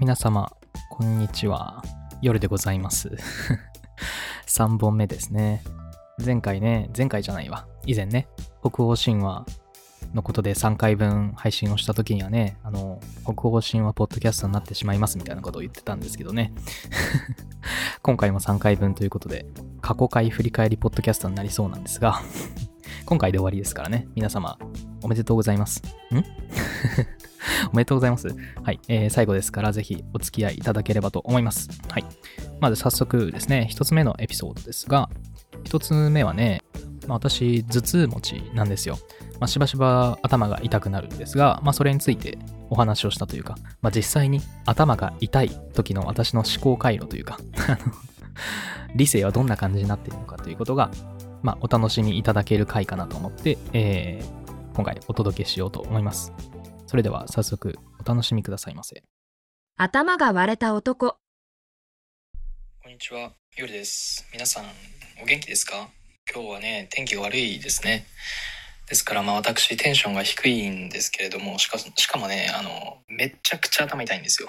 [0.00, 0.52] 皆様、
[0.90, 1.82] こんにちは。
[2.22, 3.10] 夜でございます。
[4.46, 5.64] 3本目ですね。
[6.24, 7.66] 前回ね、前回じゃないわ。
[7.84, 8.28] 以前ね、
[8.60, 9.44] 北欧神話
[10.14, 16.52] のことで3回分配信をした時にはね、あの、北欧神話ポッドキャストになってしまいますみたいなことを言ってたんですけどね。
[18.00, 19.46] 今回も3回分ということで、
[19.80, 22.22] 過去回振り返りポッドキャストになりそうなんですが、
[23.04, 24.60] 今回で終わりですからね、皆様、
[25.02, 25.82] おめでとうございます。
[26.14, 26.22] ん？
[27.72, 28.28] おめでとうございます。
[28.62, 31.68] はい、えー最後ですから、ぜひお付き合いいただければと思います。
[31.88, 32.04] はい。
[32.60, 35.08] まず早速ですね、一つ目のエピソードですが、
[35.64, 36.62] 一つ目はね、
[37.06, 38.98] まあ、私、頭痛持ちなんですよ。
[39.40, 42.38] まあ、しばしば頭が痛くなるんですが、まあ、それについて
[42.70, 47.38] お話をしたというか、まあ、実際に頭が痛い時の私の思考回路というか、
[48.94, 50.90] 理性はどんな感じになっているのかということが、
[51.42, 54.38] まあ、お楽しみいただける回かなと思って、えー
[54.78, 56.32] 今回お届けしようと思います。
[56.90, 59.02] それでは早速お楽しみくださいませ。
[59.76, 61.18] 頭が割れた男。
[62.82, 64.26] こんにちは、夜です。
[64.32, 64.64] 皆さん、
[65.22, 65.90] お元気ですか？
[66.34, 68.06] 今日はね、天気が悪いですね。
[68.88, 74.48] ですから、まあ私、テンションが低いんですけれども、しかしかもね、あの、めちゃくちゃ頭痛いんですよ。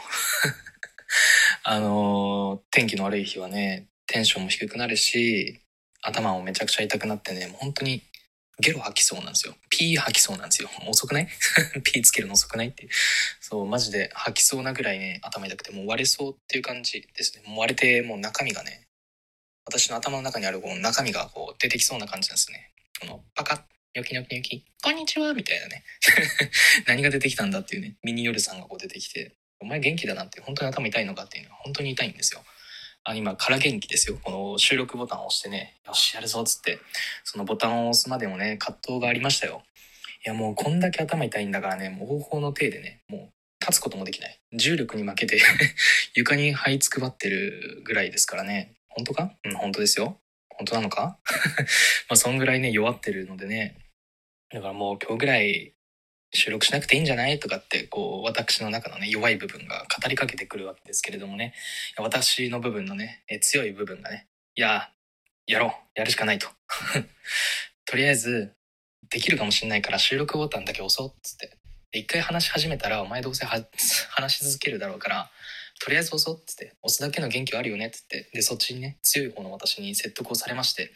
[1.64, 5.60] あの、天気の悪い日はね、テンションも低くなるし、
[6.02, 8.02] 頭もめちゃくちゃ痛くなってね、もう本当に
[8.60, 9.56] ゲロ吐きそうなんですよ。
[9.70, 10.70] ピー吐きそうなんですよ。
[10.88, 11.28] 遅くない？
[11.84, 12.88] ピーつけるの遅くないって。
[13.40, 17.44] そう、マジで吐きそうなぐらいね、頭痛くて、もう割れそうっていう感じですね。
[17.48, 18.84] もう割れて、もう中身がね、
[19.66, 22.72] 私の頭の中にあるこう中身がこう出てきそうな感じなんですね。
[23.00, 23.62] この、パカッ、
[23.96, 25.84] ニョキニョキニョキ、こんにちはみたいなね。
[26.88, 32.44] 何が出てきたんだっていうね、ミニヨルさんがこう出てきて、お前元気だなって、本当に頭痛いのかっていうのは本当に痛いんですよ。
[33.10, 34.20] あ今、空元気ですよ。
[34.22, 36.78] この収録ボタンを押してね、よし、やるぞっつって、
[37.24, 39.64] そのボタンを押すまでもね、葛藤がありましたよ。
[40.24, 44.40] いや、もうこんだけ頭痛いんだからね、もう方法の体でね、もう立つこともできない。
[44.54, 45.42] 重力に負けて
[46.14, 48.74] 床に這いつくばってるぐらいですからね。
[48.90, 49.34] 本当か？
[49.44, 50.20] うん、本当ですよ。
[50.50, 51.18] 本当なのか？
[52.10, 53.76] まあ、そんぐらいね、弱ってるのでね。
[54.52, 55.74] だからもう今日ぐらい
[56.32, 57.40] 収録しなくていいんじゃない？
[57.40, 61.54] とかって、こう、私の中のね、弱い部分が語りかけてくるわけですけれどもね。
[61.98, 64.92] 私の部分のね、え強い部分がね、いや、
[65.48, 65.72] やろう。
[66.00, 66.48] やるしかないと。
[67.86, 68.54] とりあえず、
[69.10, 71.58] できるかもしれないから収録ボタンだけ押そうっつって。
[71.92, 75.32] 一回話し始めたら、お前どうせ話し続けるだろうから、
[75.82, 80.92] とりあえず押そうっつって、押すだけの元気はあるよねっつって、で、そっちにね、強い方の私に説得をされまして、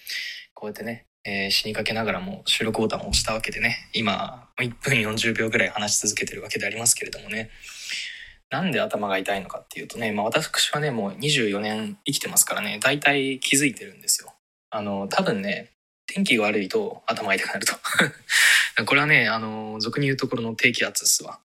[0.54, 7.50] こうやってね、えー死にかけながらも収録ボタンを押したわけでね、今、1分40秒ぐらい話し続けてるわけでありますけれどもね、
[8.50, 14.34] なんで頭が痛いのかっていうとね、まあ私はね、もう24年生きてますからね、大体気づいてるんですよ。
[14.70, 15.72] あの、多分ね、
[16.06, 17.74] 天気が悪いと頭痛くなると。
[18.86, 21.40] これはね、あの、俗に言うところの低気圧っすわ。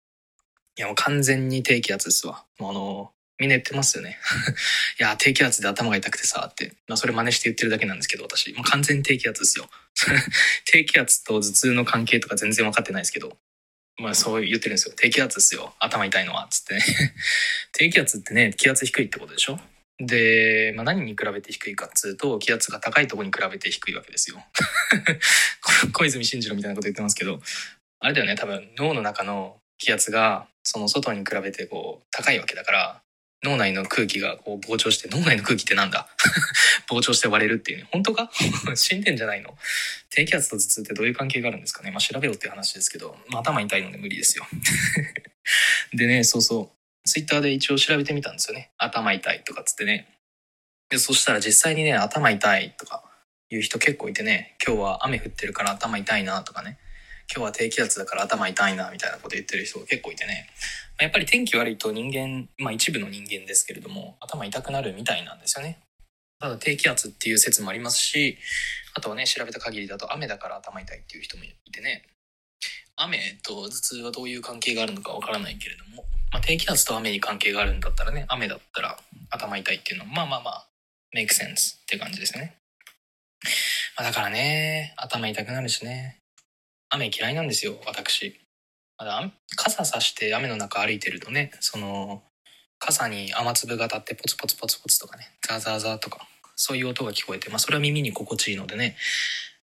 [0.77, 2.45] いや、もう完全に低気圧っすわ。
[2.59, 4.19] あの、みんな言ってますよね。
[4.99, 6.73] いや、低気圧で頭が痛くてさ、って。
[6.87, 8.51] まあ、それ真似して言ってるだけなんですけど、私。
[8.53, 9.69] もう完全に低気圧ですよ。
[10.65, 13.37] 低気圧と頭痛の関係とか全然分かってないですけど。
[13.97, 14.93] まあ、そう言ってるんですよ。
[14.95, 15.73] 低気圧ですよ。
[15.79, 16.47] 頭痛いのは。
[16.51, 16.83] つってね。
[17.73, 19.59] 低気圧ってね、気圧低いってことでしょ？
[20.01, 24.45] で、まあ、何に比べて低いかっつうと、気圧が高いとこに比べて低いわけですよ。
[25.93, 27.41] 小泉進次郎みたいなこと言ってますけど、
[27.99, 33.01] あれだよね、多分脳の中の気圧がその外に比べてこう高いわけだから、
[33.43, 36.07] 脳内の空気がこう膨張して、脳内の空気ってなんだ？
[36.89, 37.87] 膨張して割れるっていうね。
[37.91, 38.29] 本当か？
[38.75, 39.57] 死んでんじゃないの？
[40.09, 41.91] 低気圧と頭痛ってどういう関係があるんですかね？
[41.91, 44.45] まあ調べようっていう話ですけど、まあ頭痛いので無理ですよ。
[45.93, 47.07] でね、そうそう。
[47.09, 48.71] ツイッターで一応調べてみたんですよね。
[48.77, 50.07] 頭痛いとかっつってね。
[50.89, 53.03] で、そしたら実際にね、頭痛いとか
[53.49, 56.77] いう人結構いてね、今日は雨降ってるから頭痛いなとかね、
[57.31, 60.49] 今日は低気圧だから頭痛いなみたいなこと言ってる人が結構いてね、
[60.97, 65.79] まやっぱり天気悪いと人間、まあ一部の人間ですけれども、頭痛くなるみたいなんですよね。
[66.39, 68.37] ただ低気圧っていう説もありますし、
[68.95, 72.03] あとはね、調べた限りだと雨だから頭痛いっていう人もいてね、
[72.95, 78.97] 雨と頭痛はどういう関係があるのかわからないけれども、まあ、低気圧と雨に関係があるんだったらね、雨だったら
[79.29, 80.67] 頭痛いっていうのは、まあまあまあ、
[81.15, 82.57] make sense って感じですね。
[83.97, 86.18] ま、だからね、頭痛くなるしね。
[86.89, 88.39] 雨嫌いなんですよ、私。
[89.55, 92.23] 傘さして雨の中歩いてるとね、その、
[92.79, 98.95] 傘に雨粒が当たってポツポツポツポツとかね、ザーザーザーとか、そういう音が聞こえて、まあそれは耳に心地いいのでね、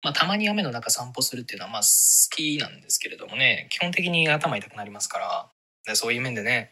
[0.03, 5.49] まあたまに雨の中散歩するっていうのはまあ好きなんですけれどもね、基本的に頭痛くなりますから、
[5.85, 6.71] でそういう面でね、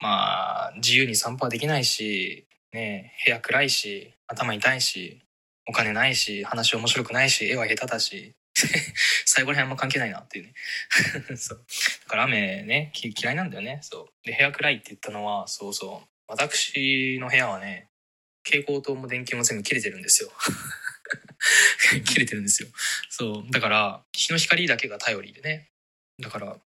[0.00, 5.22] まあ自由に散歩はできないし、ね、部屋暗いし、頭痛いし、
[5.66, 8.34] お金ないし、話面白くないし、絵は下手だし、
[9.34, 10.54] 最後ら辺あんま関係ないなっていうね。
[11.38, 11.64] そう。
[12.04, 13.78] だから雨ね、嫌いなんだよね。
[13.80, 14.26] そう。
[14.26, 16.08] で、部屋暗いって言ったのは、そうそう。
[16.26, 17.88] 私の部屋はね、
[18.44, 20.30] 蛍光灯も電球も全部切れてるんですよ。
[22.04, 22.68] 切れてるんですよ。
[23.08, 23.50] そう。
[23.50, 25.70] だから、日の光だけが頼りでね。
[26.20, 26.60] だから、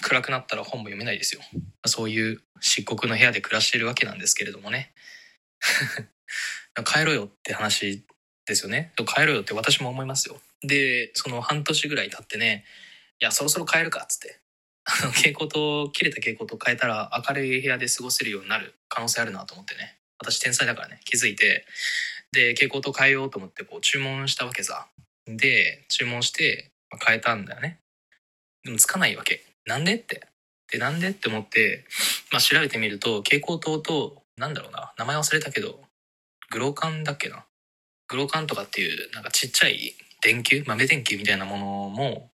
[0.00, 1.42] 暗くなったら本も読めないですよ。
[1.84, 4.94] そういう漆黒の部屋で暮らしてるわけなんですけれどもね。
[6.86, 8.06] 帰ろうよって話
[8.46, 8.94] ですよね。
[8.96, 10.40] 帰ろうよって私も思いますよ。
[10.66, 12.64] で、その半年ぐらい経ってね、
[13.20, 14.40] いや、そろそろ帰るかっつって。
[14.84, 19.96] あの、蛍光灯、切れた蛍光灯変えたら明るい部屋で過ごせるようになる可能性あるなと思ってね。
[20.18, 21.66] 私天才だからね、気づいて。
[22.32, 24.86] で、蛍光灯変えようと思ってこう注文したわけさ。
[25.26, 26.70] で、注文して
[27.04, 27.78] 変えたんだよね。
[28.64, 29.44] でもつかないわけ。
[29.64, 30.26] なんでって。
[30.70, 31.84] で、なんでって思って、
[32.30, 35.80] まあ調べてみると、蛍光灯と、なんだろうな、名前忘れたけど、
[36.50, 37.44] グローカンだっけな。
[38.08, 39.94] グローカンとかっていう、なんかちっちゃい
[40.26, 40.64] 電球？
[40.66, 42.30] 豆電球みたいなものも、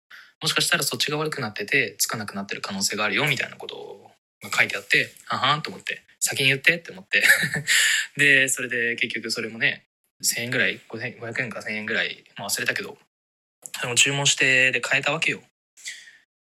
[0.41, 4.11] もしかしたらそっちが悪くなってて、つかなくなってる可能性があるよ、みたいなこと
[4.43, 7.23] が書いてあって、ははんと思って、先に言ってって思って。
[8.17, 9.85] で、それで結局それもね、
[10.21, 12.97] 1000円ぐらい、500円か1000円ぐらい、まあ忘れたけど、
[13.81, 15.41] でも注文して、で変えたわけよ。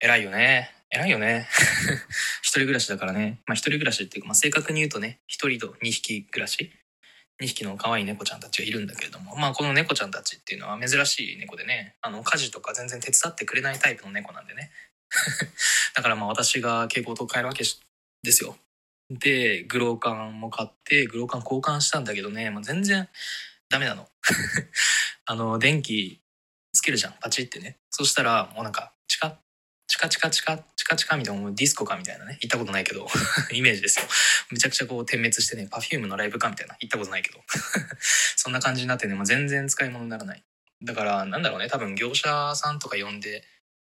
[0.00, 0.72] 偉いよね。
[0.90, 1.46] 偉いよね。
[2.42, 3.38] 一人暮らしだからね。
[3.46, 6.72] まあ一人暮らしっていうか、まあ正確に言うとね、一人と二匹暮らし。
[7.40, 14.70] 2匹の可愛い猫ちゃんたちがいるんだけれども、まあこの猫ちゃんたちっていうのは珍しい猫でね、あの家事とか全然手伝ってくれないタイプの猫なんでね。
[15.94, 17.64] だからまあ私が蛍光灯を変えるわけ
[18.22, 18.56] ですよ。
[19.10, 23.08] で、グローカンも買って、グローカン交換したんだけどね、もう全然
[23.68, 24.08] ダメなの。
[25.26, 26.20] あの、電気
[26.72, 27.78] つけるじゃん、パチってね。
[27.90, 29.38] そしたらもうなんか、チカ
[29.88, 33.06] チカチカチカカチカみたいなディスコかみたいなね行ったことないけど
[33.54, 34.06] イメージですよ。
[34.50, 37.40] めちゃくちゃこう点滅してね Perfume のライブかみたいな行ったことないけど。
[38.34, 40.42] そんな感じになってねもう全然使い物にならない。
[40.82, 43.44] だからなんだろうね多分業者さんとか呼んで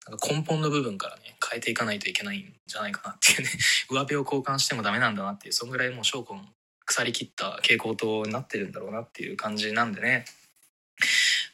[0.08, 3.50] なんか根本の部分からね変えていかないといけないんじゃないかなっていうね
[3.90, 6.54] 上辺を交換してもダメなんだなっていうそんぐらいもう証拠も
[6.86, 10.24] 腐りきった蛍光灯になってるんだろうなっていう感じなんでね。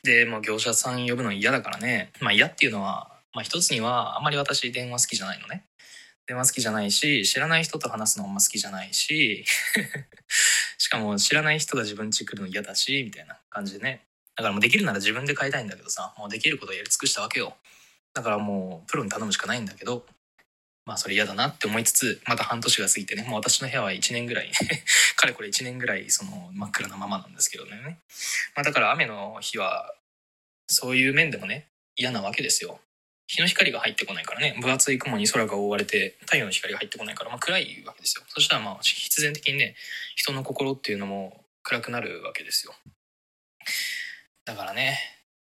[0.04, 2.12] でもう業者さん呼ぶの嫌だからね。
[2.20, 5.64] まあ嫌っていうのはまあ一つにはあんまり私電話好きじゃないのね。
[6.26, 9.44] 電話好きじゃないし、知らない人と話すのあんま好きじゃないし、
[10.78, 14.06] しかも知らない人が自分家来るの嫌だし、みたいな感じでね。
[14.36, 17.56] だからもうできるなら自分で買いたいんだけどさ、もうできることをやり尽くしたわけよ。
[18.14, 20.06] だからもうプロに頼むしかないんだけど、
[20.86, 24.50] まあそれ嫌だなって思いつつ、また半年が過ぎてね、もう私の部屋は1年ぐらい、
[25.16, 27.98] かれこれ1年ぐらいその真っ暗なままなんですけどね。
[28.54, 29.92] まあだから雨の日は、
[30.68, 32.80] そういう面でもね、嫌なわけですよ。
[33.30, 34.58] 日の光が入ってこないからね。
[34.60, 38.24] 分厚い雲に空が覆われて太陽の光が入ってこないから、まあ、暗いわけですよ。
[38.26, 39.76] そしたらまあ必然的にね
[40.16, 42.74] 人の心っていうのも暗くなるわけですよ。
[44.44, 44.98] だからね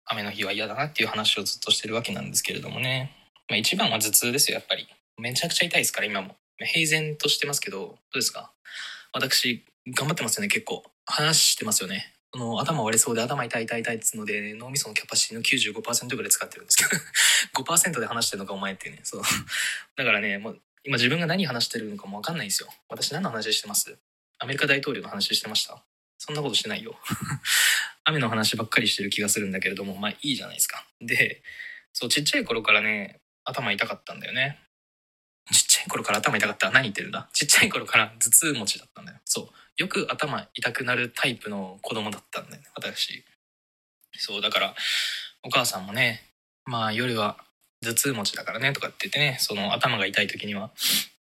[0.06, 3.12] 雨の日は嫌だなっていう話をずっとしてるわけなんですけれどもね、
[3.48, 4.88] まあ、一番は頭痛ですよやっぱり。
[5.16, 6.34] めちゃくちゃ痛いですから今も。
[6.58, 8.50] 平然としてますけどどうですか？
[9.12, 9.64] 私
[9.94, 10.82] 頑張ってますよね結構。
[11.06, 12.12] 話してますよね。
[12.34, 16.90] の頭割れそうで頭痛い痛い痛いっつうので脳みそのキャパシティの95%ぐらい使ってるんですけど。
[17.64, 19.00] 5%で話してるのかお前ってね。
[19.02, 19.22] そう。
[19.96, 22.69] だからねもう今自分が何話してるのかも分かんないんですよ。
[22.88, 23.98] 私何の話してます？
[24.38, 25.82] アメリカ大統領の話してました？
[26.19, 26.98] そんなことしてないよ。
[28.04, 30.86] 雨の話ばっかりしてる気がするんだけれどもまあいいじゃないですか。
[31.00, 31.42] で
[31.92, 34.60] そうちっちゃい頃からね頭痛かったんだよね。
[35.50, 37.29] ちっちゃい頃から頭痛かった何言ってるんだ？
[37.32, 39.18] ちっちゃい頃から頭痛持ちだったんだよ。
[39.79, 43.25] よく頭痛くなるタイプの子供だったんだよね私。
[44.13, 44.75] そうだから
[45.43, 46.23] お母さんもね
[46.65, 47.37] まあ夜は
[47.82, 50.70] 頭痛持ちだからねとかって言ってねその頭が痛い時には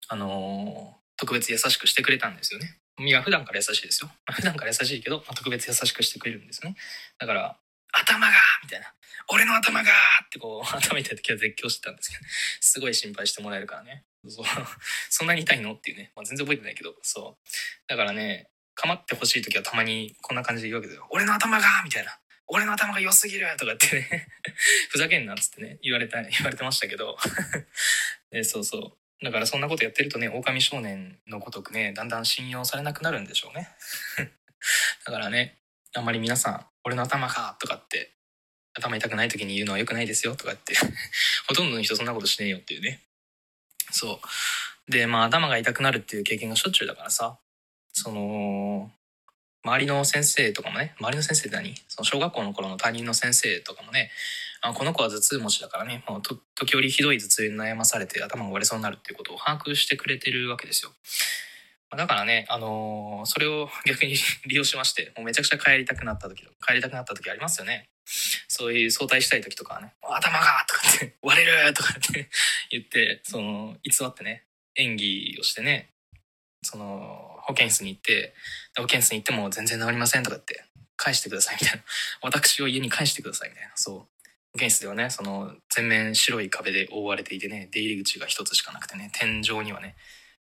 [0.09, 2.79] あのー特別優しくしてくれたんですよね。
[2.99, 4.11] いや普段から優しいですよ。
[4.33, 6.75] 普段から優しいけど、まあ特別優しくしてくれるんですね。
[7.19, 7.57] だから
[7.93, 8.33] 頭が
[8.65, 8.87] みたいな。
[9.29, 9.89] 俺の頭が
[10.25, 12.25] ってこう頭痛い時は絶叫してたんですけど
[12.61, 14.03] すごい心配してもらえるからね。
[14.29, 14.47] そう。
[15.11, 15.75] そんなに痛いの？
[15.75, 16.95] っていうね、まあ、全然覚えてないけど。
[17.02, 17.49] そう。
[17.88, 21.07] だからね構ってほしい時はたまにこんな感じで言うわけだよ。
[21.11, 21.83] 俺の頭が！
[21.85, 22.19] みたいな。
[22.49, 23.47] 俺の頭が良すぎる！
[23.59, 24.29] とかってね。
[24.91, 25.79] ふざけんなっつってね。
[25.83, 27.17] 言われた言われてましたけど。
[28.31, 29.25] でそうそう。
[29.25, 33.69] だからそんなことやってるとね狼少年のごとくねだんだん信用されなくなるんでしょうね。
[35.05, 35.59] だからね
[35.95, 38.14] あんまり皆さん「俺の頭か」とかって
[38.75, 40.35] 頭痛くない時に言うのは良くないですよ。
[40.35, 40.75] とかって。
[41.47, 43.00] ほとんどの人そんなことしねえよっていうね。
[43.91, 44.21] そ
[44.89, 44.91] う。
[44.91, 47.39] でまあ頭が痛くなるっていう経験がしょっちゅうだからさ。
[47.93, 48.91] その
[49.65, 51.75] 周りの先生とかもね周りの先生って何？
[51.87, 54.11] その小学校の頃の担任の先生とかもね
[54.62, 60.93] あこの子は頭痛持ちだからねもう時折ひどい頭痛に悩まされて頭が割れそうになるっていうことを把握してくれてるわけですよ。
[61.95, 64.15] だからね、あのーそれを逆に
[64.47, 67.91] 利用しましてもうめちゃくちゃ帰りたくなった時帰りたくなった時ありますよね。
[68.49, 72.29] そういう相対したい時とかはね、頭がとかって、 割れるとかって
[72.71, 74.45] 言って、その、偽ってね、
[74.77, 75.91] 演技をしてね、
[76.63, 78.35] その、保健室に行って、
[78.77, 80.65] 保健室に行っても全然治りませんとかって、
[80.97, 81.85] 返してくださいみたいな。
[82.21, 83.73] 私を家に返してくださいみたいな。
[83.77, 83.97] そう。
[84.53, 89.97] 保健室ではね、その、全面白い壁で覆われていてね、出入り口が一つしかなくてね、天井にはね、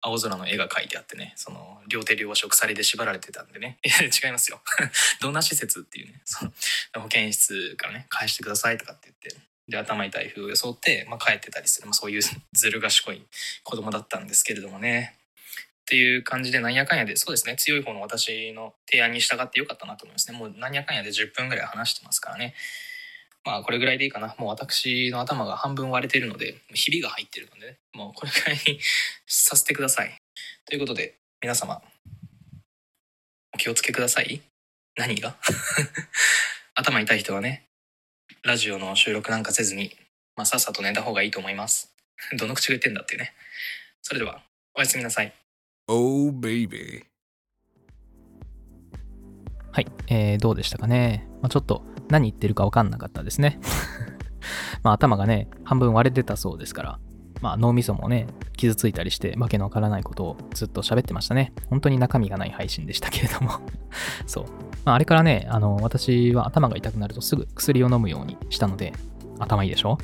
[0.06, 4.62] 青空の絵が描いてあってね、その、両手両足鎖で縛られてたんでね、いや、違いますよ。
[5.20, 6.54] どんな施設っていうね、その、
[7.02, 12.22] 保健室からね、返してくださいとかって言って、で、頭痛い風を装って、まあ、帰ってたりする、まあ、そういう
[12.54, 13.26] ずる賢い
[13.64, 15.18] 子供だったんですけれどもね。
[15.82, 20.38] っていう感じで、なんやかんやで、そうですね、強い方の私の提案に従ってよかったなと思いますね。
[20.38, 22.54] もうなんやかんやで10分ぐらい話してますからね。
[23.46, 24.36] まあ、これぐらいでいいかな。
[24.40, 28.80] もう私の頭が半分割れてるので、ひびが入ってるのでね、もうこれぐらいに
[29.28, 30.18] させてください。
[30.66, 31.80] ということで、皆様、
[33.54, 34.42] お気をつけください。
[34.98, 35.36] 何が？
[36.74, 37.68] 頭痛い人はね、
[38.44, 39.96] ラジオの収録なんかせずに、
[40.36, 41.94] まあ、さっさと寝た方がいいと思います。
[42.38, 43.36] どの口が言ってんだっていうね。
[44.02, 44.42] それでは、
[44.74, 45.32] おやすみなさい。
[45.88, 47.06] Oh, baby.
[49.72, 51.28] はい、えー、どうでしたかね。
[51.42, 53.60] まあ、ちょっと何言ってるか分かんなかったですね。
[54.84, 57.00] まあ頭がね、半分割れてたそうですから、
[57.42, 61.54] まあ脳みそもね、傷ついたりして、わけのわからないことをずっと喋ってましたね。
[61.70, 63.52] 本当に中身がない配信でしたけれども。
[64.26, 64.46] そう。
[64.86, 68.94] まああれからね、あの、私は頭が痛くなるとすぐ薬を飲むようにしたので、
[69.38, 69.98] 頭いいでしょ？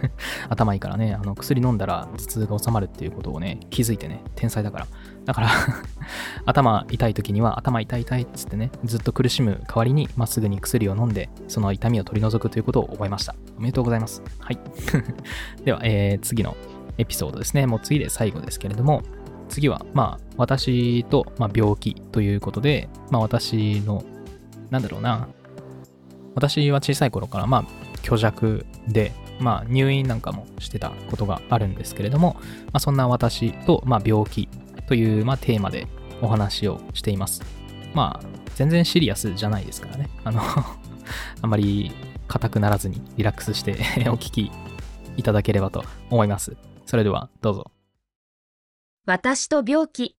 [0.48, 4.86] 頭いいからね、あの薬飲んだら頭痛が収まるっていうことをね、気づいてね、天才だから。
[5.28, 5.50] だから
[6.46, 13.34] 頭痛い時には頭痛い痛いっつってね、ずっと苦しむ代わりにまっすぐに薬を飲んで、その痛みを取り除くということを覚えました。
[13.58, 14.22] おめでとうございます。
[14.38, 14.58] はい。
[15.66, 16.56] では、えー次の
[16.96, 17.66] エピソードですね。
[17.66, 19.02] もう次で最後ですけれども、
[19.50, 24.02] 次は、まあ、私と、まあ、病気ということで、まあ、私の、
[24.70, 25.28] なんだろうな、
[26.36, 27.64] 私は小さい頃から、まあ、
[28.02, 34.48] 虚弱で、まあ、入院なんかもしてたことがあるんですけれども、まあ、そんな私と、まあ、病気
[34.88, 35.86] という、まあ、テーマで
[36.22, 37.42] お話をしています。
[37.94, 40.08] まあ、全然シリアスじゃないですからね。
[40.24, 40.40] あの、
[41.42, 41.92] あんまり
[42.26, 43.72] 硬くならずにリラックスして
[44.08, 44.50] お聞き
[45.18, 46.56] いただければと思います。
[46.86, 47.70] それでは、どうぞ。
[49.04, 50.16] 私と病気。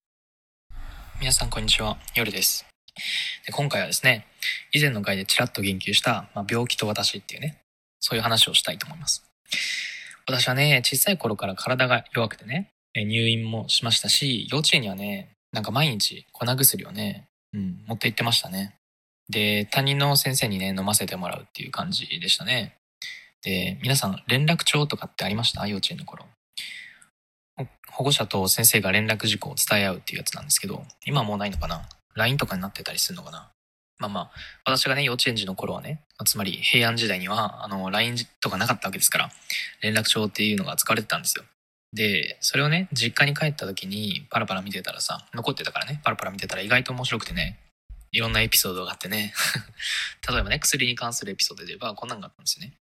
[1.20, 2.66] 皆さんこんにちは、夜です。
[3.46, 4.28] で今回はですね、
[4.72, 7.58] 以前の回でちらっと言及した、まあ、病気と私っていうね、
[8.00, 9.24] そういう話をしたいと思います。
[10.28, 18.76] 私はね、小さい頃から体が弱くてね、え入院もしましたし、幼稚園にはね、なんか毎日粉薬をね、うん、持って行ってましたね。
[19.30, 22.76] で、担任の先生にね、飲ませてもらうっていう感じでしたね。
[23.42, 25.66] で、皆さん連絡帳とかってありました？
[25.68, 26.26] 幼稚園の頃。
[27.92, 33.52] 保護者と先生が連絡事項を伝え合うっていうやつなんですけど、今はもうないのかな ?LINE とかになってたりするのかな？
[33.98, 34.32] まあまあ、
[34.64, 39.30] 私がね、幼稚園児の頃はね、つまり平安時代には、あの、LINE とかなかったわけですから、
[39.82, 41.44] 連絡帳っていうのが使われてたんですよ。
[41.94, 47.60] で、それをね、実家に帰った時にパラパラ見てたらさ、残ってたからね、パラパラ見てたら意外と面白くてね、
[48.12, 49.34] いろんなエピソードがあってね、
[50.30, 52.74] 例えばね、薬に関するエピソードで言えば、こんなんがあったんですよね。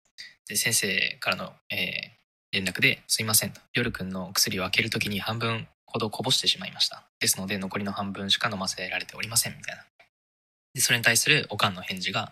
[0.47, 2.17] で、先生からの、えー
[2.53, 3.59] 連絡で、すいませんと。
[3.73, 7.03] 夜くんの薬を開けるときに半分ほどこぼしてしまいました。
[7.19, 9.83] ですので、残りの半分しか飲ませられておりません、みたいな。
[10.73, 12.31] で、それに対するおかんの返事が、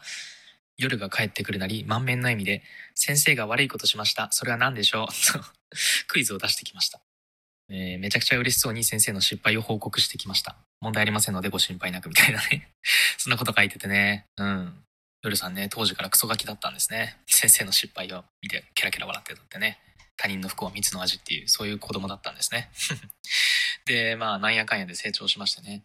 [0.78, 2.64] 夜が帰ってくるなり、満面の笑みで、
[2.96, 4.32] 先生が悪いことしました。
[4.32, 5.08] それは何でしょう？
[5.34, 5.46] と、
[6.08, 7.02] クイズを出してきました。
[7.70, 10.56] えーめちゃくちゃ嬉しそうに先生の失敗を報告してきました。
[10.82, 12.70] 問題ありませんのでご心配なく、みたいなね。
[13.18, 14.28] そんなこと書いててね。
[14.38, 14.86] うん。
[15.24, 17.18] 夜さんね、当時からクソガキだったんですね。
[17.26, 19.80] 先生の失敗を見て、ケラケラ笑ってたってね。
[20.18, 22.70] 他人の不幸は蜜の味っていう、そういう子供だったんですね。
[23.86, 25.84] で、まあ、なんやかんやで成長しましてね。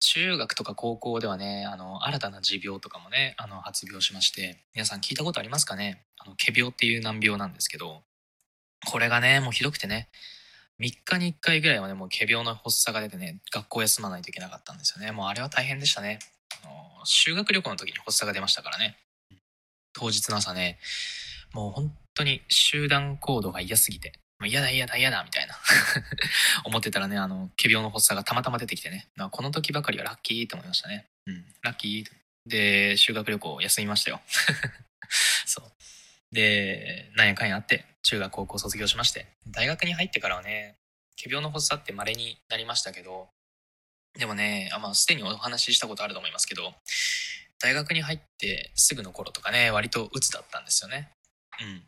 [0.00, 6.04] 中学とか高校ではね、あの、新たな持病とかもね、あの、発病しまして、皆さん聞いたことありますかね？
[6.18, 8.04] あの、仮病っていう難病なんですけど、
[8.86, 10.08] これがね、もうひどくてね、
[10.80, 15.12] 3日に1回ぐらいはね、もう仮病の発作が出てね、学校休まないといけなかったんですよね。
[15.12, 16.20] もうあれは大変でしたね。
[16.62, 18.96] あの、修学旅行の時に発作が出ましたからね。
[19.92, 20.78] 当日の朝ね、
[21.52, 25.56] もう本当に集団行動が嫌すぎて、もう嫌だ嫌だ嫌だみたいな
[26.64, 31.06] 思ってたらね、あの、仮病の発作がたまたま出てきてね、まこの時ばかりはラッキーと思いましたね。
[31.26, 32.18] うん、ラッキー。
[32.46, 34.20] で、修学旅行休みましたよ。
[35.44, 36.34] そう。
[36.34, 40.76] で、なんやかんやあって、中学高校卒業しまして、大学に入ってからはね、
[41.22, 43.28] 仮病の発作って稀になりましたけど、
[44.18, 46.72] でもね、あまあ、すでにお話ししたことあると思いますけど、
[47.60, 51.10] 大学に入ってすぐの頃とかね、割と鬱だったんですよね。
[51.60, 51.82] うん。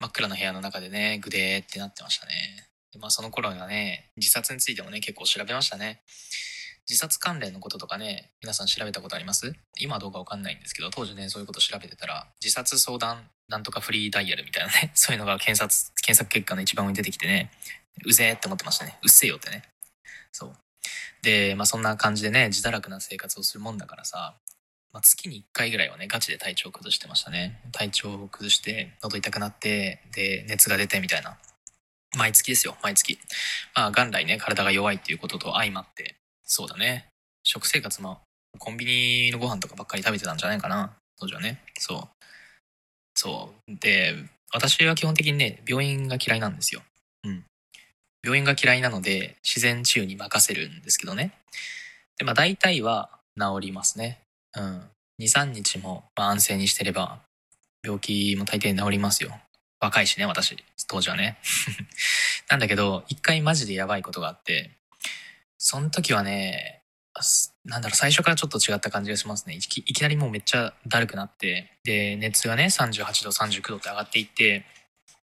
[0.00, 2.32] 真っ暗な部屋の中でね、グデーってなってましたね。
[2.98, 6.00] まあその頃にはね、自殺についてもね、結構調べましたね。
[6.88, 9.54] 自殺関連のこととかね、皆さん調べたことあります？
[9.78, 17.50] 今はどうかわかんないんですけど、当時ね、そういうこと調べてたら、自殺相談なんとかフリーダイヤルみたいなね、 そういうのが検索、検索結果の一番上に出てきてね、
[18.04, 18.98] うぜーって思ってましたね。
[19.02, 19.62] うっせえよってね。
[20.32, 20.56] そう。
[21.22, 24.38] で、まあそんな感じでね、自堕落な生活をするもんだからさ、
[24.92, 27.60] まあ、月に1回ぐらいはね、ガチで体調を崩してましたね。
[27.72, 31.36] 体調を崩して、喉痛くなって、で、熱が出てみたいな。
[32.16, 33.18] 毎月ですよ、毎月。
[33.74, 36.14] まあ、元来ね、体が弱いっていうことと相まって、
[36.44, 37.06] そうだね。
[37.42, 38.20] 食生活も、
[38.58, 41.60] コンビニのご飯とかばっかり食べてたんじゃないかな、当時はね。
[41.78, 42.24] そう。
[43.14, 43.76] そう。
[43.76, 44.14] で、
[44.52, 46.82] 私は基本的にね、病院が嫌いなんですよ。
[47.24, 47.44] うん。
[48.22, 51.32] 病院が嫌いなので、自然治癒に任せるんですけどね。
[52.18, 54.20] で、まあ、大体は治りますね。
[54.56, 54.82] うん。
[55.20, 57.20] 2、3日も、ま、安静にしてれば、
[57.82, 59.38] 病気も大抵治りますよ。
[59.80, 60.56] 若いしね、私。
[60.88, 61.38] 当時はね。
[62.48, 64.70] なんだけど、一回マジでやばいことがあって、
[65.66, 66.82] その時はね、
[67.64, 69.54] なんだろう、最初からちょっと違った感じがしますね。
[69.54, 74.66] いきいきなりもうめっちゃだるくなって、で、熱がね、38度、39度って上がっていって、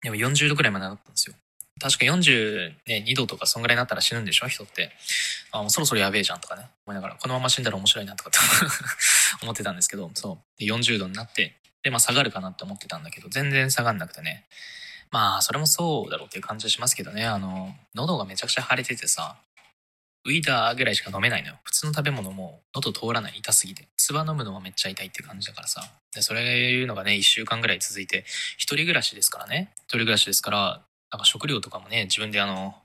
[0.03, 1.35] でも40度くらいまで上がったんですよ。
[1.81, 4.91] 確か42度とかそんぐらいになったら死ぬんでしょ人って。
[5.51, 6.69] あ、もうそろそろやべえじゃんとかね。
[6.85, 8.39] 思いながら、このまま死んだら面白いなとかって
[9.43, 10.61] 思ってたんですけど、そう。
[10.61, 14.45] で、40度になって、で、まあ下がるかなって思ってたんだけど、全然下がんなくてね。
[15.11, 17.25] まあ、それもそうだろうっていう感じはしますけどね。
[17.25, 19.39] あの、喉がめちゃくちゃ腫れててさ、
[20.25, 21.59] ウイダーぐらいしか飲めないのよ。
[21.65, 23.89] 普通の食べ物も喉通らない、痛すぎて。
[23.97, 25.83] 唾飲むのもめっちゃ痛いって感じだからさ。
[26.15, 28.25] で、それいうのがね、1週間ぐらい続いて、
[28.57, 29.73] 一人暮らしですからね。
[29.85, 32.77] 一人暮らしですから、なんか食料とかもね、自分であの、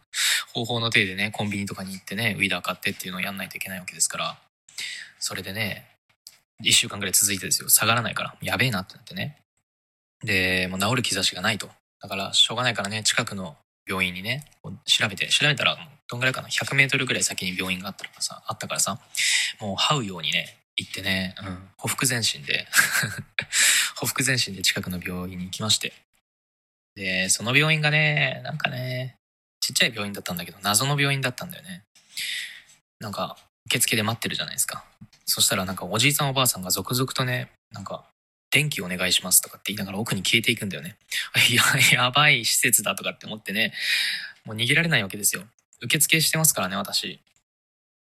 [0.54, 4.38] 方法の手でね、コンビニとかに行ってね、ウィダー買ってっていうのをやんないといけないわけですから、
[5.18, 5.88] それでね、
[6.60, 7.68] 一週間ぐらい続いてですよ。
[7.68, 9.38] 下がらないから、やべえなってなってね。
[10.22, 11.70] で、もう治る兆しがないと。
[12.00, 13.56] だから、しょうがないからね、近くの
[13.88, 14.44] 病院にね、
[14.84, 15.76] 調べて、調べたら、
[16.12, 18.98] どんぐらいかな、100メートルぐらい先に病院があったからさ、あったからさ、
[19.60, 22.66] もう這うようにね、行ってね、うん、ほふ前進で、
[23.96, 25.94] ほふ前進で近くの病院に行きまして。
[26.96, 29.16] で、その病院がね、なんかね、
[29.60, 31.82] ちっちゃい病院だったんだけど、謎の病院だったんだよね。
[33.00, 34.84] なんか、受付で待ってるじゃないですか。
[35.24, 38.04] そしたらなんかおじいさんおばあさんが続々とね、なんか、
[38.50, 40.98] 電気お願いしますとかって言いながら奥に消えていくんだよね。
[41.48, 41.62] いや、
[42.02, 43.72] やばい施設だとかって思ってね、
[44.44, 45.44] もう逃げられないわけですよ。
[45.82, 47.20] 受付してますからね、私。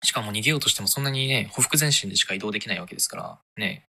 [0.03, 3.85] しかも逃げようとしてもそんなにね、ほふ前進でしか移動できないわけですから、ね、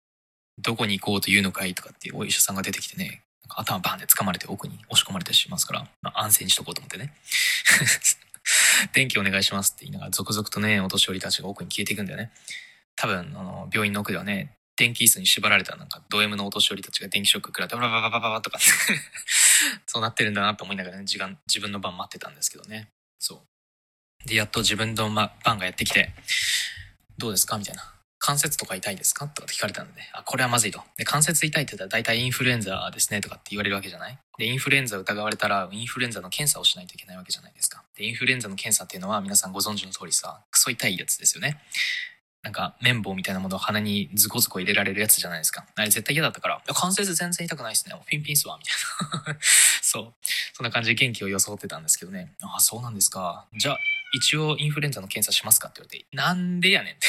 [0.58, 7.14] どこに行こうというのかいとかっていうお医者さんが出てきてね、頭バーンって掴まれて奥に押し込まれたりしますから、まあ、安静にしとこうと思ってね。
[8.94, 12.30] 電気お願いしますって言いながら続々とね、お年寄りたちが奥に消えていくんだよね。
[12.96, 18.58] 多分、あの、病院の奥ではね、電気椅子に縛られたなんかド M のお年寄りたちが電気ショック食らってバラバラバラバとか
[19.86, 23.38] そうなってるんだなと思いながらね時間自分の番待ってたんですけどねそう
[24.28, 26.10] でやっと自分のま番がやってきて
[27.16, 27.58] どうですか？
[27.58, 29.26] みたいな関節とか痛いですか？
[29.28, 34.18] とかって聞かれたのであこれはまずいとで関節痛いって言ったら大体インフルエンザですねとかって言われるわけじゃない？
[34.38, 37.82] でインフルエンザ疑われたらインフルエンザの検査をしないといけないわけじゃないですか？
[37.96, 41.58] でインフルエンザの検査っていうのは皆さんご存知の通りさクソ痛いやつですよね
[42.44, 45.66] なんか綿棒みたいなものを鼻にズコズコ入れられるやつじゃないですか？
[45.74, 47.94] あれ絶対嫌だったから、関節全然痛くないですね。
[48.06, 49.38] ピンピンっすわ、みたいな。
[49.82, 50.14] そう。
[50.54, 52.32] そんな感じで元気を装ってたんですけどね。
[52.42, 53.48] ああ、そうなんですか。
[53.58, 53.78] じゃあ、
[54.14, 57.06] 一応インフルエンザの検査しますかって言われて、なんでやねんって。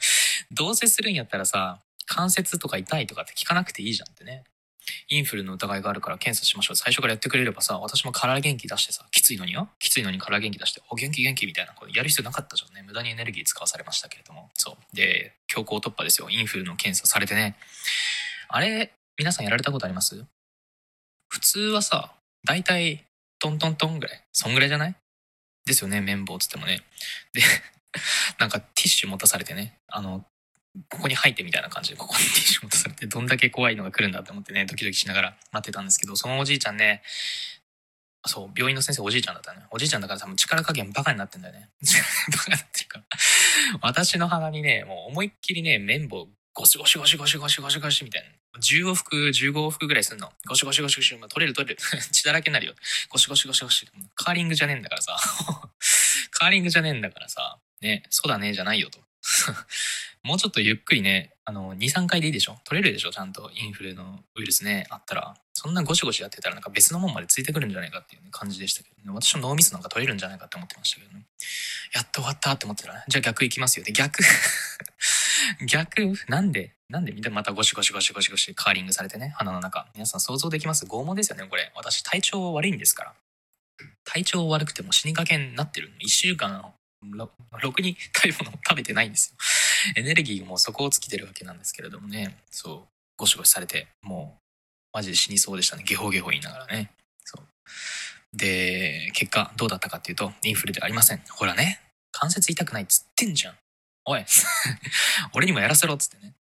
[0.52, 4.44] どうせするんやったらさ、関節とか痛いとかって聞かなくていいじゃんってね。
[5.08, 6.76] インフルの疑いがあるから検査しましょう。
[6.76, 9.70] 最初からやってくれればさ、私も体元気出してさ、きついのによ。
[9.78, 12.82] きついのに体元気出して、お、元気元気みたいな、こやる必要なかったじゃんね。
[12.82, 14.50] 無駄にエネルギー使わされましたけれども。
[14.54, 14.96] そう。
[14.96, 16.28] で、強行突破ですよ。
[16.30, 17.56] インフルの検査されてね。
[18.48, 20.24] あれ、皆さんやられたことあります？
[21.28, 23.04] 普通はさ、だいたい
[23.38, 24.24] トントントンぐらい。
[24.32, 24.94] そんぐらいじゃない？
[25.64, 26.82] ですよね、綿棒つってもね。
[27.32, 27.42] で、
[28.38, 30.26] なんかティッシュ持たされてね、あの、
[30.88, 37.02] ここに入ってみたいな感じで、ここにティッシュ持たされて、どんだけ怖いのが来るんだって思ってね、ドキドキしながら待ってたんですけど、そのおじいちゃんね、
[38.26, 39.66] そう、病院の先生おじいちゃんだったね。
[39.70, 41.70] おじいちゃんだから多分力加減バカになってんだよね。
[42.32, 43.04] バカっていうか、
[43.80, 48.28] 私の鼻にね、もう思いっきりね、綿棒ゴシゴシゴシゴシゴシゴシゴシみたいな。
[48.60, 50.30] 10往復、15往復ぐらいすんの。
[50.46, 51.80] ゴシゴシゴシゴシ、まあ、取れる取れる。
[52.12, 52.74] 血だらけになるよ。
[53.08, 53.88] ゴシゴシゴシゴシ。
[54.14, 55.16] カーリングじゃねえんだからさ。
[56.32, 57.58] カーリングじゃねえんだからさ。
[57.80, 59.00] ね、そうだね、じゃないよと。
[60.22, 62.60] もうちょっとゆっくりね、あの、2、3回でいいでしょ？
[62.64, 63.10] 取れるでしょ？
[63.10, 65.34] ちゃんとインフルのウイルスね、あったら。
[65.62, 69.14] そんなゴシゴシやってたらなんか別のもんまでついてくるんじゃないかっていう、ね、感じでしたけどね。
[69.14, 71.24] 私の脳みそなんか取れるんじゃないかって思ってましたけどね。
[71.94, 73.04] やっと終わったって思ってたらね。
[73.06, 73.84] じゃあ逆行きますよ。
[73.84, 74.24] で、逆
[75.68, 79.86] 逆なんでなんでみんなまたゴシゴシゴシゴシゴシカーリングされてね、鼻の中。
[79.94, 80.84] 皆さん想像できます？
[80.84, 81.70] 拷問ですよね、これ。
[81.76, 83.14] 私体調悪いんですから。
[84.04, 85.92] 体調悪くても死にかけになってる。
[86.00, 86.72] 一週間
[87.02, 89.36] ろろくに食べ物を食べてないんですよ。
[89.96, 94.41] エネルギーも底を尽きてるわけなんですけれどもね、そう、ゴシゴシされて、もう、
[94.92, 95.84] マジで死にそうでしたね。
[95.86, 96.90] ゲホゲホ言いながらね。
[97.24, 98.36] そう。
[98.36, 101.22] で、結果どうだったかっていうと、インフルではありません。
[101.30, 101.80] ほらね、
[102.12, 103.54] 関節痛くないっつってんじゃん。
[104.04, 104.24] おい
[105.32, 106.34] 俺にもやらせろっつってね。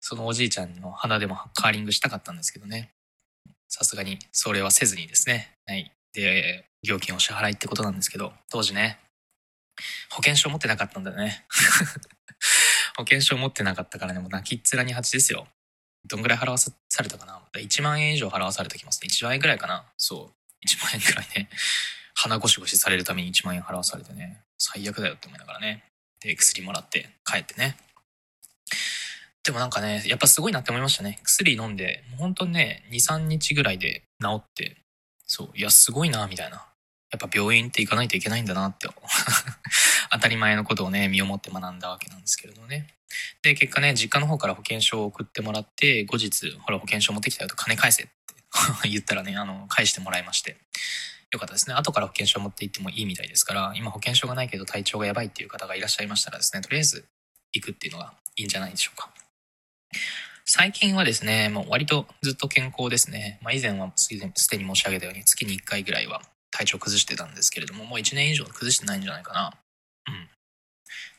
[0.00, 2.90] そのおじいちゃんの鼻でもカーリングしたかったんですけどね。
[3.68, 5.52] さすがにそれはせずにですね。
[5.66, 5.92] はい。
[6.12, 8.98] で、料金を支払いってことなんですけど、当時ね、
[10.10, 11.44] 保険証持ってなかったんだよね。
[12.96, 15.46] 保険証持ってなかったからね、もう泣きっ面に蜂ですよ。
[16.06, 16.70] どんぐらい払わさ
[17.02, 19.08] れたかな ?1 万円以上払わされてきますね。
[19.10, 19.84] 1万円ぐらいかな？
[19.96, 20.66] そう。
[20.66, 21.48] 1万円ぐらいね。
[22.14, 24.42] 鼻ゴシゴシされるために1万円払わされてね。
[24.58, 25.84] 最悪だよって思いながらね。
[26.20, 27.76] で、薬もらって帰ってね。
[29.42, 31.18] でもなんかね、やっぱすごいなって思いましたね。
[31.22, 34.76] 薬飲んで、もう本当にね、2、3日ぐらいで治って、
[35.26, 36.66] そう、いや、すごいな、みたいな。
[37.10, 38.86] やっぱ病院って行かないといけないんだなって、
[40.12, 42.88] 当たり前のことをね、身をもって学んだわけなんですけれどね。
[43.42, 48.12] で、結果ね、実家の方から保険証を送ってもらって、後日、ほら、保険証持ってきたよと金返せって
[48.88, 50.56] 言ったらね、あの、返してもらいまして。
[51.32, 51.74] よかったですね。
[51.74, 57.06] 後から保険証持って行ってもいいみたいですから、今保険証がないけど体調がやばいっていう方がいらっしゃいましたらですね、とりあえず
[57.52, 59.12] 行くっていうのがいいんじゃないでしょうか。
[60.44, 63.38] 最近はですね、もう割とずっと健康ですね。
[63.42, 69.52] まあ以前はすでに申し上げたように月に1回ぐらいは体調崩してたんですけれども、もう1年以上崩してないんじゃないかな。
[70.10, 70.20] うん。
[70.22, 70.26] わ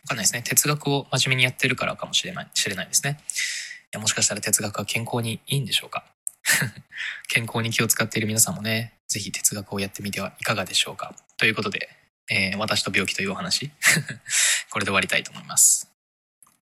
[0.10, 0.42] かんないですね。
[0.44, 3.20] 哲学を真面目にやってるからかもしれない、知れないですね。
[3.22, 3.26] い
[3.94, 6.06] や、もしかしたら哲学は健康にいいんでしょうか？
[7.30, 11.16] 健康に気を使っている皆さんもね、ぜひ哲学をやってみてはいかがでしょうか？
[11.38, 11.90] ということで、
[12.30, 13.72] えー私と病気というお話、
[14.72, 15.88] これで終わりたいと思います。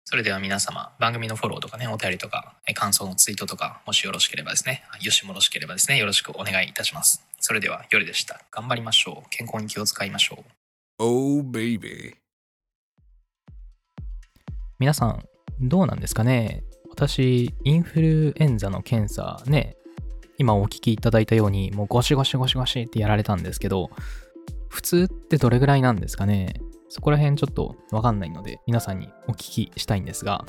[0.08, 7.24] それでは皆様、番組のフォローとかね、お便りとか、え感想のツイートとか、もしよろしければですね、よしもろしければですね、よろしくお願いいたします。
[7.40, 8.40] それでは、夜でした。
[8.52, 9.30] 頑張りましょう。
[9.30, 10.65] 健康に気を使いましょう。
[10.98, 12.14] Oh, baby.
[14.78, 15.22] 皆さん、
[15.61, 16.62] どうなんですかね？
[16.90, 19.76] 私、インフルエンザの検査ね、
[20.38, 23.90] 今お聞きいただいたように、もうゴシゴシゴシゴシってやられたんですけど、
[24.68, 26.54] 普通ってどれぐらいなんですかね？
[26.88, 30.46] そこら辺ちょっとわかんないので、皆さんにお聞きしたいんですが、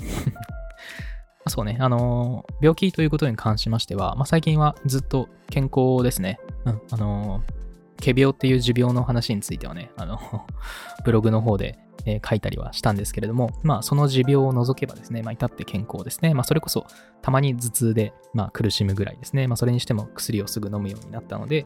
[1.48, 6.40] そうね、あのー病気ということに関しましては、まあ、最近はずっと健康ですね。
[6.66, 7.67] うん、あのー
[8.04, 10.20] 仮病っていう持病の話についてはね、あの、
[11.04, 16.34] ブログの方で、えー書いたりはしたんですけれども、まあ、その持病を除けばですね、まあ、至って健康ですね。
[16.34, 16.86] まあ、それこそ、
[17.22, 19.48] たまに頭痛で、まあ、苦しむぐらいですね。
[19.48, 21.66] まあ、それにしても薬をすぐ飲むようになったので、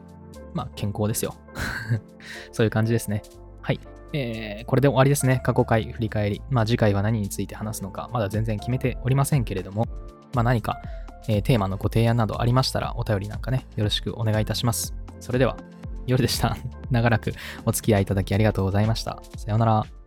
[0.54, 1.34] まあ、健康ですよ。
[2.50, 3.22] そういう感じですね。
[3.60, 3.80] はい。
[4.14, 5.40] えーこれで終わりですね。
[5.44, 6.42] 過去回振り返り。
[6.50, 9.86] まあ、次回は何について話すのか、まだ全然決めておりませんけれども、
[10.34, 10.80] まあ、何か、
[11.28, 14.94] えーテーマのご提案などありましたら、お便りなんかね、よろしくお願いいたします。
[15.20, 15.56] それでは、
[16.06, 16.56] 夜でした。
[16.90, 17.32] 長らく
[17.64, 19.20] お付き合いいただきありがとうございました。
[19.36, 20.01] さようなら。